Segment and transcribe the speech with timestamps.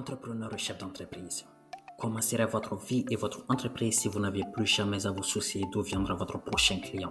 [0.00, 1.44] Entrepreneur et chef d'entreprise,
[1.98, 5.66] comment serait votre vie et votre entreprise si vous n'aviez plus jamais à vous soucier
[5.70, 7.10] d'où viendra votre prochain client.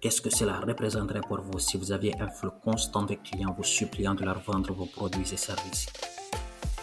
[0.00, 3.64] Qu'est-ce que cela représenterait pour vous si vous aviez un flux constant de clients vous
[3.64, 5.88] suppliant de leur vendre vos produits et services?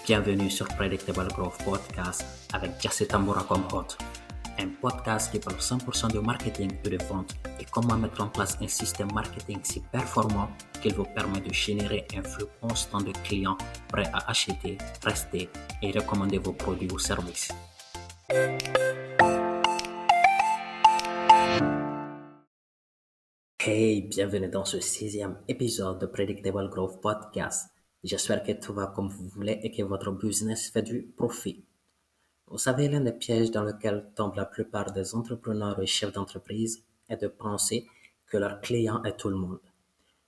[0.05, 2.23] Bienvenue sur Predictable Growth Podcast
[2.53, 3.97] avec Jesse Tambora comme hôte.
[4.59, 8.55] Un podcast qui parle 100% de marketing et de vente et comment mettre en place
[8.61, 10.49] un système marketing si performant
[10.87, 13.57] qu'il vous permet de générer un flux constant de clients
[13.89, 15.49] prêts à acheter, rester
[15.81, 17.51] et recommander vos produits ou services.
[23.59, 27.69] Hey, bienvenue dans ce sixième épisode de Predictable Growth Podcast.
[28.05, 31.65] J'espère que tout va comme vous voulez et que votre business fait du profit.
[32.47, 36.85] Vous savez, l'un des pièges dans lequel tombent la plupart des entrepreneurs et chefs d'entreprise
[37.09, 37.87] est de penser
[38.25, 39.59] que leur client est tout le monde.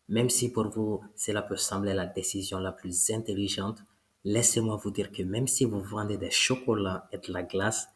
[0.09, 3.80] Même si pour vous, cela peut sembler la décision la plus intelligente,
[4.23, 7.88] laissez-moi vous dire que même si vous vendez des chocolats et de la glace,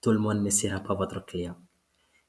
[0.00, 1.56] tout le monde ne sera pas votre client.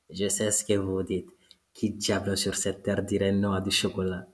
[0.10, 1.30] Je sais ce que vous dites.
[1.74, 4.26] Qui diable sur cette terre dirait non à du chocolat?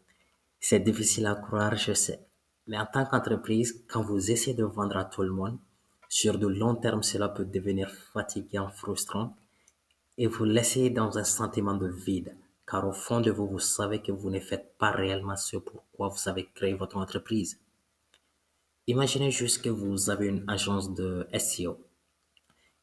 [0.61, 2.21] C'est difficile à croire, je sais.
[2.67, 5.59] Mais en tant qu'entreprise, quand vous essayez de vendre à tout le monde,
[6.07, 9.35] sur de long terme, cela peut devenir fatigant, frustrant
[10.17, 14.01] et vous laisser dans un sentiment de vide, car au fond de vous, vous savez
[14.01, 17.59] que vous ne faites pas réellement ce pourquoi vous avez créé votre entreprise.
[18.87, 21.77] Imaginez juste que vous avez une agence de SEO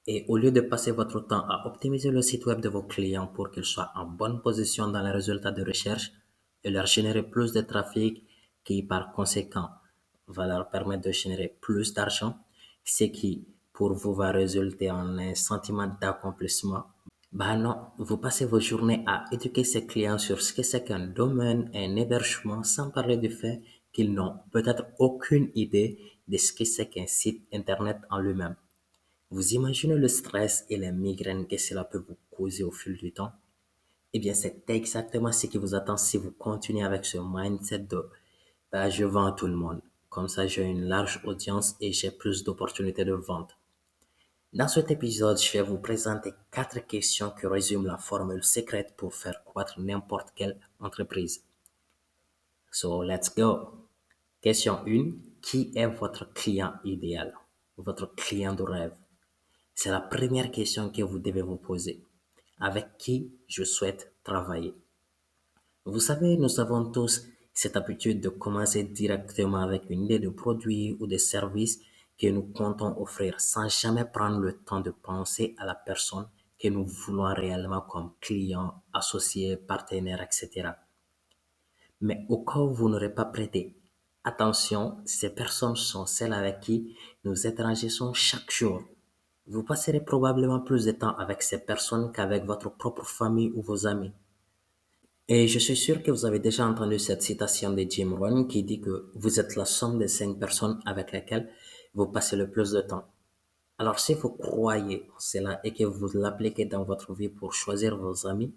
[0.06, 3.27] et au lieu de passer votre temps à optimiser le site web de vos clients
[3.27, 6.11] pour qu'ils soient en bonne position dans les résultats de recherche
[6.65, 8.25] et leur générer plus de trafic
[8.65, 9.69] qui par conséquent
[10.27, 12.39] va leur permettre de générer plus d'argent,
[12.84, 16.84] ce qui pour vous va résulter en un sentiment d'accomplissement,
[17.33, 21.06] bah non, vous passez vos journées à éduquer ces clients sur ce que c'est qu'un
[21.06, 26.64] domaine, un hébergement, sans parler du fait qu'ils n'ont peut-être aucune idée de ce que
[26.64, 28.56] c'est qu'un site internet en lui-même.
[29.31, 33.12] Vous imaginez le stress et les migraines que cela peut vous causer au fil du
[33.12, 33.33] temps?
[34.12, 38.09] Eh bien, c'est exactement ce qui vous attend si vous continuez avec ce mindset de
[38.72, 39.83] bah, je vends à tout le monde.
[40.09, 43.59] Comme ça, j'ai une large audience et j'ai plus d'opportunités de vente.
[44.53, 49.15] Dans cet épisode, je vais vous présenter quatre questions qui résument la formule secrète pour
[49.15, 51.44] faire croître n'importe quelle entreprise.
[52.72, 53.87] So, let's go.
[54.41, 55.12] Question 1.
[55.41, 57.33] Qui est votre client idéal?
[57.77, 58.93] Votre client de rêve?
[59.72, 62.05] C'est la première question que vous devez vous poser.
[62.59, 64.75] Avec qui je souhaite travailler?
[65.84, 67.25] Vous savez, nous avons tous
[67.55, 71.81] cette habitude de commencer directement avec une idée de produit ou de service
[72.20, 76.69] que nous comptons offrir sans jamais prendre le temps de penser à la personne que
[76.69, 80.70] nous voulons réellement comme client, associé, partenaire, etc.
[82.03, 83.76] Mais au cas où vous n'aurez pas prêté
[84.25, 86.94] attention, ces personnes sont celles avec qui
[87.25, 88.82] nous interagissons chaque jour.
[89.47, 93.86] Vous passerez probablement plus de temps avec ces personnes qu'avec votre propre famille ou vos
[93.86, 94.12] amis.
[95.28, 98.62] Et je suis sûr que vous avez déjà entendu cette citation de Jim Rohn qui
[98.64, 101.48] dit que vous êtes la somme des cinq personnes avec lesquelles
[101.95, 103.05] vous passez le plus de temps.
[103.78, 107.97] Alors si vous croyez en cela et que vous l'appliquez dans votre vie pour choisir
[107.97, 108.55] vos amis,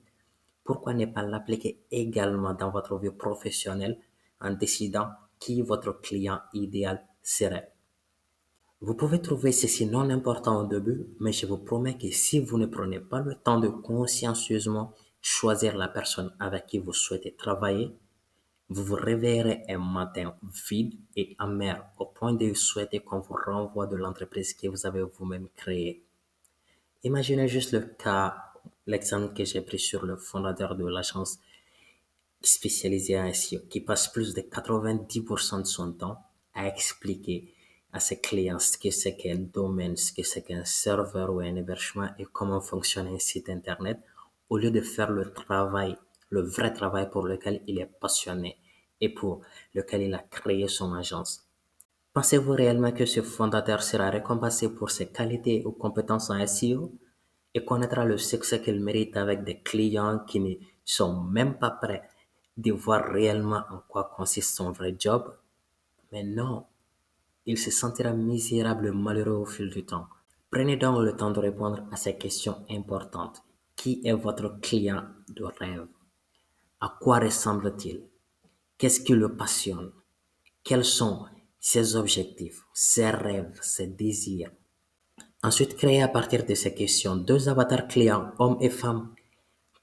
[0.63, 3.99] pourquoi ne pas l'appliquer également dans votre vie professionnelle
[4.39, 7.73] en décidant qui votre client idéal serait?
[8.81, 12.57] Vous pouvez trouver ceci non important au début, mais je vous promets que si vous
[12.57, 17.95] ne prenez pas le temps de consciencieusement choisir la personne avec qui vous souhaitez travailler,
[18.73, 20.35] vous vous réveillerez un matin
[20.67, 25.03] vide et amer au point de souhaiter qu'on vous renvoie de l'entreprise que vous avez
[25.03, 26.03] vous-même créée.
[27.03, 28.35] Imaginez juste le cas,
[28.87, 31.37] l'exemple que j'ai pris sur le fondateur de l'agence
[32.41, 36.17] spécialisée en SEO qui passe plus de 90% de son temps
[36.55, 37.53] à expliquer
[37.91, 41.55] à ses clients ce que c'est qu'un domaine, ce que c'est qu'un serveur ou un
[41.55, 43.99] hébergement et comment fonctionne un site internet
[44.49, 45.95] au lieu de faire le travail,
[46.31, 48.57] le vrai travail pour lequel il est passionné
[49.03, 49.41] et pour
[49.75, 51.45] lequel il a créé son agence.
[52.13, 56.91] Pensez-vous réellement que ce fondateur sera récompensé pour ses qualités ou compétences en SEO
[57.53, 60.53] et connaîtra le succès qu'il mérite avec des clients qui ne
[60.85, 62.07] sont même pas prêts
[62.55, 65.35] de voir réellement en quoi consiste son vrai job?
[66.11, 66.65] Mais non,
[67.45, 70.07] il se sentira misérable et malheureux au fil du temps.
[70.51, 73.41] Prenez donc le temps de répondre à ces questions importantes.
[73.75, 75.87] Qui est votre client de rêve?
[76.79, 78.03] À quoi ressemble-t-il?
[78.77, 79.91] Qu'est-ce qui le passionne?
[80.63, 81.25] Quels sont
[81.59, 84.51] ses objectifs, ses rêves, ses désirs?
[85.41, 89.13] Ensuite, créez à partir de ces questions deux avatars clients, hommes et femmes.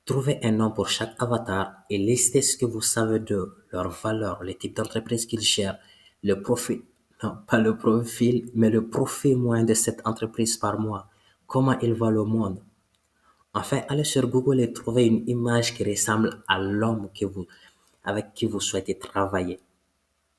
[0.04, 4.42] Trouvez un nom pour chaque avatar et listez ce que vous savez de leurs valeurs,
[4.42, 5.78] les types d'entreprise qu'ils gèrent,
[6.22, 6.82] le profit,
[7.22, 11.08] Non, pas le profil, mais le profit moyen de cette entreprise par mois.
[11.46, 12.62] Comment il voit le monde?
[13.52, 17.46] Enfin, allez sur Google et trouvez une image qui ressemble à l'homme que vous,
[18.04, 19.60] avec qui vous souhaitez travailler.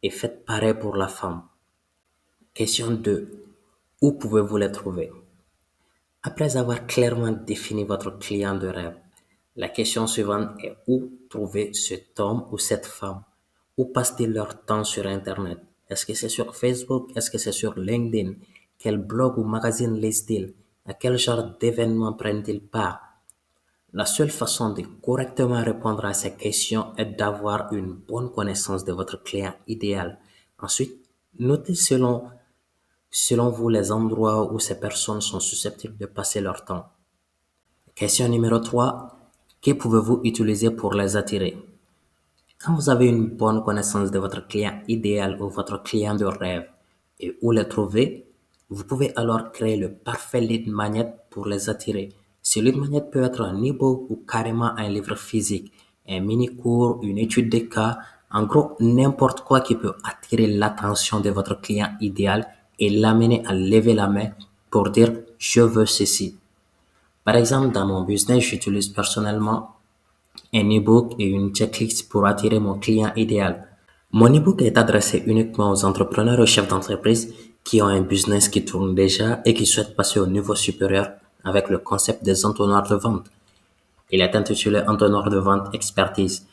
[0.03, 1.43] Et faites pareil pour la femme.
[2.53, 3.45] Question 2.
[4.01, 5.11] Où pouvez-vous les trouver?
[6.23, 8.97] Après avoir clairement défini votre client de rêve,
[9.55, 13.23] la question suivante est où trouver cet homme ou cette femme?
[13.77, 15.59] Où passent-ils leur temps sur Internet?
[15.89, 17.11] Est-ce que c'est sur Facebook?
[17.15, 18.33] Est-ce que c'est sur LinkedIn?
[18.77, 20.53] Quel blog ou magazine lisent-ils?
[20.85, 23.10] À quel genre d'événements prennent-ils part?
[23.93, 28.93] La seule façon de correctement répondre à ces questions est d'avoir une bonne connaissance de
[28.93, 30.17] votre client idéal.
[30.59, 30.93] Ensuite,
[31.39, 32.23] notez selon,
[33.09, 36.85] selon vous les endroits où ces personnes sont susceptibles de passer leur temps.
[37.93, 39.17] Question numéro 3.
[39.61, 41.57] Que pouvez-vous utiliser pour les attirer?
[42.63, 46.69] Quand vous avez une bonne connaissance de votre client idéal ou votre client de rêve
[47.19, 48.31] et où les trouver,
[48.69, 52.13] vous pouvez alors créer le parfait lead magnet pour les attirer.
[52.53, 55.71] Ce lead magnet peut être un e-book ou carrément un livre physique,
[56.09, 57.99] un mini-cours, une étude de cas,
[58.29, 62.45] en gros, n'importe quoi qui peut attirer l'attention de votre client idéal
[62.77, 64.31] et l'amener à lever la main
[64.69, 66.35] pour dire je veux ceci.
[67.23, 69.77] Par exemple, dans mon business, j'utilise personnellement
[70.53, 73.65] un e-book et une checklist pour attirer mon client idéal.
[74.11, 77.33] Mon e-book est adressé uniquement aux entrepreneurs et chefs d'entreprise
[77.63, 81.11] qui ont un business qui tourne déjà et qui souhaitent passer au niveau supérieur
[81.43, 83.27] avec le concept des entonnoirs de vente.
[84.11, 86.45] Il est intitulé Entonnoir de vente expertise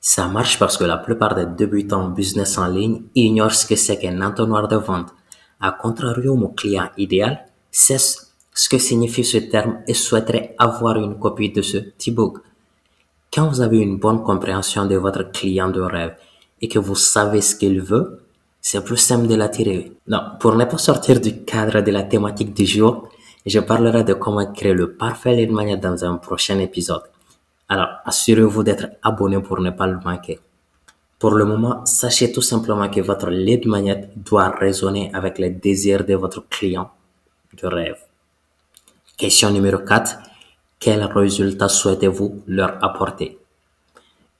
[0.00, 3.76] ça marche parce que la plupart des débutants en business en ligne ignorent ce que
[3.76, 5.12] c'est qu'un entonnoir de vente.
[5.60, 11.18] A contrario, mon client idéal sait ce que signifie ce terme et souhaiterait avoir une
[11.18, 12.38] copie de ce e-book.
[13.32, 16.16] Quand vous avez une bonne compréhension de votre client de rêve
[16.62, 18.22] et que vous savez ce qu'il veut,
[18.62, 19.92] c'est plus simple de l'attirer.
[20.08, 23.08] Non, pour ne pas sortir du cadre de la thématique du jour,
[23.46, 27.02] je parlerai de comment créer le parfait lead dans un prochain épisode.
[27.68, 30.40] Alors, assurez-vous d'être abonné pour ne pas le manquer.
[31.18, 36.04] Pour le moment, sachez tout simplement que votre lead magnet doit résonner avec les désirs
[36.04, 36.90] de votre client
[37.60, 37.98] de rêve.
[39.16, 40.18] Question numéro 4.
[40.78, 43.38] Quel résultat souhaitez-vous leur apporter?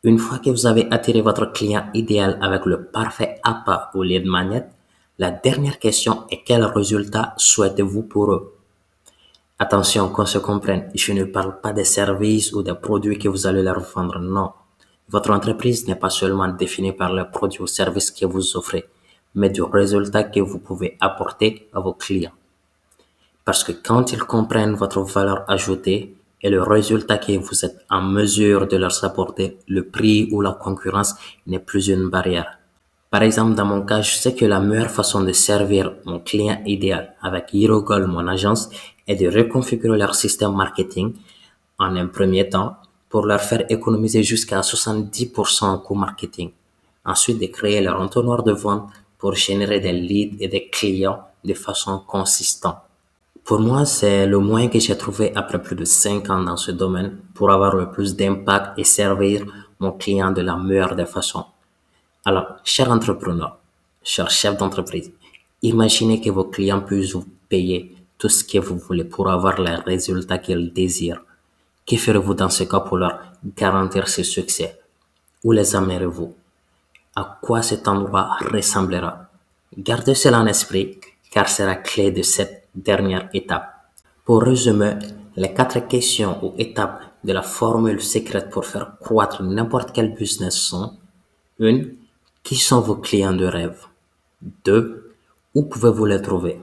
[0.02, 4.24] Une fois que vous avez attiré votre client idéal avec le parfait appât ou lead
[4.24, 4.66] magnet,
[5.18, 8.59] la dernière question est quel résultat souhaitez-vous pour eux?
[9.62, 13.46] Attention qu'on se comprenne, je ne parle pas des services ou des produits que vous
[13.46, 14.52] allez leur vendre, non.
[15.10, 18.86] Votre entreprise n'est pas seulement définie par les produits ou services que vous offrez,
[19.34, 22.32] mais du résultat que vous pouvez apporter à vos clients.
[23.44, 28.00] Parce que quand ils comprennent votre valeur ajoutée et le résultat que vous êtes en
[28.00, 31.16] mesure de leur apporter, le prix ou la concurrence
[31.46, 32.60] n'est plus une barrière.
[33.10, 36.62] Par exemple, dans mon cas, je sais que la meilleure façon de servir mon client
[36.64, 38.70] idéal avec HeroGold, mon agence,
[39.10, 41.12] est de reconfigurer leur système marketing
[41.78, 42.76] en un premier temps
[43.08, 46.50] pour leur faire économiser jusqu'à 70% en coût marketing.
[47.04, 51.54] Ensuite, de créer leur entonnoir de vente pour générer des leads et des clients de
[51.54, 52.78] façon consistante.
[53.44, 56.70] Pour moi, c'est le moyen que j'ai trouvé après plus de 5 ans dans ce
[56.70, 59.44] domaine pour avoir le plus d'impact et servir
[59.80, 61.46] mon client de la meilleure des façons.
[62.24, 63.56] Alors, cher entrepreneur,
[64.02, 65.10] cher chef d'entreprise,
[65.62, 69.76] imaginez que vos clients puissent vous payer tout ce que vous voulez pour avoir les
[69.76, 71.24] résultats qu'ils désirent.
[71.86, 73.18] Que ferez-vous dans ce cas pour leur
[73.56, 74.78] garantir ce succès?
[75.42, 76.32] Où les amènerez-vous?
[77.16, 79.30] À quoi cet endroit ressemblera?
[79.76, 81.00] Gardez cela en esprit
[81.30, 83.68] car c'est la clé de cette dernière étape.
[84.24, 84.98] Pour résumer,
[85.36, 90.56] les quatre questions ou étapes de la formule secrète pour faire croître n'importe quel business
[90.56, 90.98] sont
[91.58, 91.82] 1.
[92.42, 93.86] Qui sont vos clients de rêve?
[94.64, 95.14] 2.
[95.54, 96.60] Où pouvez-vous les trouver?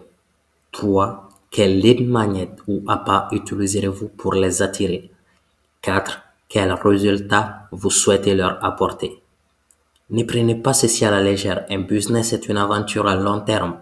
[0.71, 1.26] 3.
[1.57, 5.09] Quel lead magnet ou appât utiliserez-vous pour les attirer?
[5.81, 6.21] 4.
[6.47, 9.23] Quels résultats vous souhaitez leur apporter?
[10.11, 11.65] Ne prenez pas ceci à la légère.
[11.71, 13.79] Un business est une aventure à long terme.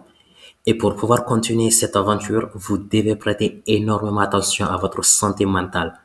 [0.64, 6.00] Et pour pouvoir continuer cette aventure, vous devez prêter énormément attention à votre santé mentale.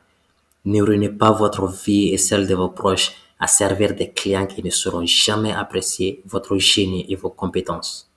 [0.66, 4.62] Ne ruinez pas votre vie et celle de vos proches à servir des clients qui
[4.62, 8.10] ne seront jamais appréciés votre génie et vos compétences.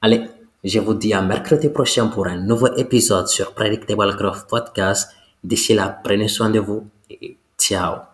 [0.00, 0.28] Allez,
[0.62, 5.10] je vous dis à mercredi prochain pour un nouveau épisode sur Predictable Growth Podcast.
[5.42, 8.09] D'ici là, prenez soin de vous et ciao.